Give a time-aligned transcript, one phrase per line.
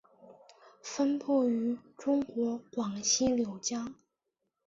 [0.81, 3.93] 分布于中国广西柳江。